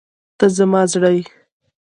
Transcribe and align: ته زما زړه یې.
ته 0.37 0.45
زما 0.57 0.81
زړه 0.91 1.09
یې. 1.15 1.23